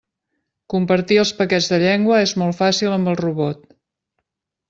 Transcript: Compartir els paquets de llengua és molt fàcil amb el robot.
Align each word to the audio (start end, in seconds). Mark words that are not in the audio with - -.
Compartir 0.73 1.17
els 1.23 1.33
paquets 1.41 1.67
de 1.73 1.79
llengua 1.83 2.23
és 2.29 2.33
molt 2.43 2.59
fàcil 2.63 2.95
amb 2.97 3.13
el 3.13 3.21
robot. 3.23 3.61